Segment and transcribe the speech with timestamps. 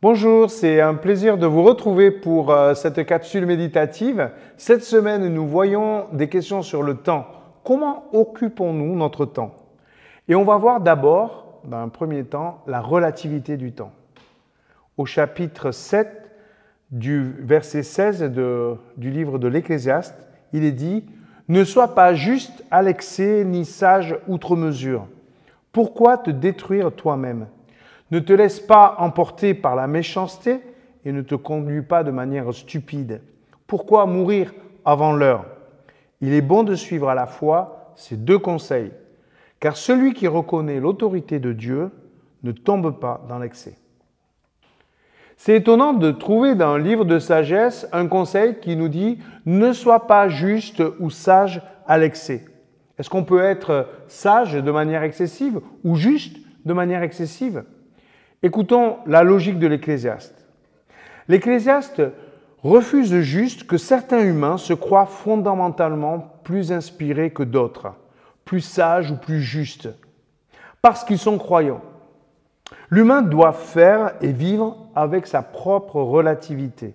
[0.00, 4.30] Bonjour, c'est un plaisir de vous retrouver pour euh, cette capsule méditative.
[4.56, 7.26] Cette semaine, nous voyons des questions sur le temps.
[7.64, 9.56] Comment occupons-nous notre temps?
[10.28, 13.90] Et on va voir d'abord, dans un premier temps, la relativité du temps.
[14.98, 16.30] Au chapitre 7
[16.92, 18.22] du verset 16
[18.96, 20.14] du livre de l'Ecclésiaste,
[20.52, 21.06] il est dit
[21.48, 25.08] Ne sois pas juste à l'excès ni sage outre mesure.
[25.72, 27.48] Pourquoi te détruire toi-même?
[28.10, 30.60] Ne te laisse pas emporter par la méchanceté
[31.04, 33.20] et ne te conduis pas de manière stupide.
[33.66, 34.52] Pourquoi mourir
[34.84, 35.46] avant l'heure?
[36.20, 38.92] Il est bon de suivre à la fois ces deux conseils,
[39.60, 41.90] car celui qui reconnaît l'autorité de Dieu
[42.42, 43.76] ne tombe pas dans l'excès.
[45.36, 49.72] C'est étonnant de trouver dans un livre de sagesse un conseil qui nous dit ne
[49.72, 52.44] sois pas juste ou sage à l'excès.
[52.98, 57.62] Est-ce qu'on peut être sage de manière excessive ou juste de manière excessive?
[58.42, 60.46] Écoutons la logique de l'Ecclésiaste.
[61.26, 62.02] L'Ecclésiaste
[62.62, 67.94] refuse juste que certains humains se croient fondamentalement plus inspirés que d'autres,
[68.44, 69.88] plus sages ou plus justes,
[70.82, 71.82] parce qu'ils sont croyants.
[72.90, 76.94] L'humain doit faire et vivre avec sa propre relativité,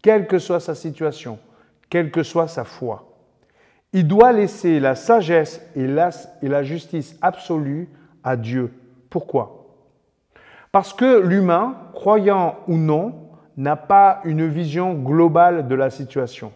[0.00, 1.40] quelle que soit sa situation,
[1.90, 3.10] quelle que soit sa foi.
[3.92, 7.88] Il doit laisser la sagesse et la, et la justice absolue
[8.22, 8.72] à Dieu.
[9.10, 9.63] Pourquoi?
[10.74, 13.14] Parce que l'humain, croyant ou non,
[13.56, 16.50] n'a pas une vision globale de la situation.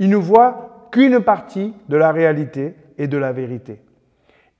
[0.00, 3.80] Il ne voit qu'une partie de la réalité et de la vérité.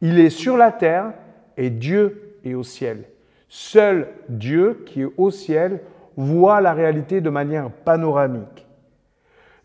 [0.00, 1.12] Il est sur la terre
[1.56, 3.02] et Dieu est au ciel.
[3.48, 5.80] Seul Dieu qui est au ciel
[6.16, 8.64] voit la réalité de manière panoramique.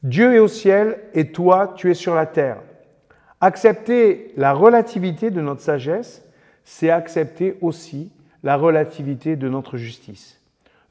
[0.02, 2.64] Dieu est au ciel et toi, tu es sur la terre.
[3.42, 6.28] Accepter la relativité de notre sagesse,
[6.64, 8.12] c'est accepter aussi
[8.44, 10.42] la relativité de notre justice.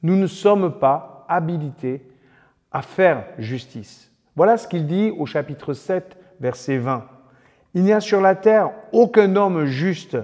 [0.02, 2.02] Nous ne sommes pas habilités
[2.70, 4.10] à faire justice.
[4.36, 7.04] Voilà ce qu'il dit au chapitre 7, verset 20.
[7.74, 10.16] Il n'y a sur la terre aucun homme juste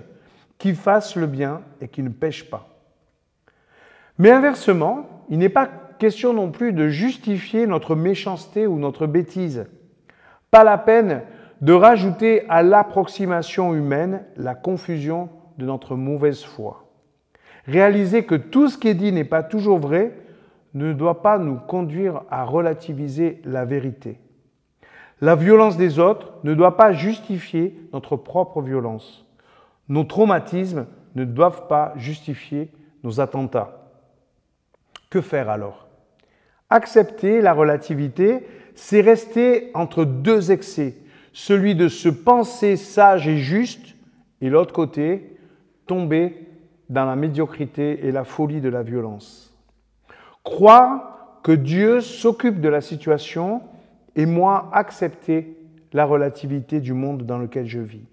[0.59, 2.69] qui fasse le bien et qui ne pêche pas.
[4.19, 9.67] Mais inversement, il n'est pas question non plus de justifier notre méchanceté ou notre bêtise.
[10.51, 11.23] Pas la peine
[11.61, 16.84] de rajouter à l'approximation humaine la confusion de notre mauvaise foi.
[17.67, 20.13] Réaliser que tout ce qui est dit n'est pas toujours vrai
[20.75, 24.19] ne doit pas nous conduire à relativiser la vérité.
[25.21, 29.25] La violence des autres ne doit pas justifier notre propre violence.
[29.89, 32.71] Nos traumatismes ne doivent pas justifier
[33.03, 33.91] nos attentats.
[35.11, 35.87] Que faire alors?
[36.71, 40.97] Accepter la relativité, c'est rester entre deux excès,
[41.33, 43.95] celui de se penser sage et juste,
[44.41, 45.37] et l'autre côté,
[45.87, 46.49] tomber
[46.89, 49.55] dans la médiocrité et la folie de la violence.
[50.43, 53.63] Croire que Dieu s'occupe de la situation
[54.17, 55.57] et moi accepter
[55.93, 58.05] la relativité du monde dans lequel je vis.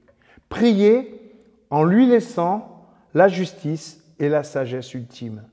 [0.50, 1.34] Prier
[1.70, 5.44] en lui laissant la justice et la sagesse ultime.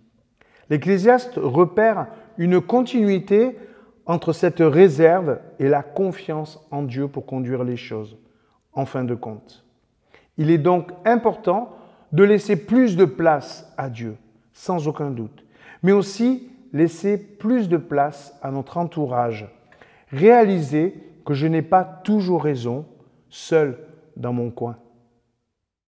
[0.70, 2.06] L'Ecclésiaste repère
[2.36, 3.56] une continuité
[4.06, 8.16] entre cette réserve et la confiance en Dieu pour conduire les choses,
[8.72, 9.64] en fin de compte.
[10.36, 11.77] Il est donc important
[12.12, 14.16] de laisser plus de place à Dieu,
[14.52, 15.44] sans aucun doute,
[15.82, 19.48] mais aussi laisser plus de place à notre entourage,
[20.10, 22.86] réaliser que je n'ai pas toujours raison
[23.28, 23.78] seul
[24.16, 24.76] dans mon coin.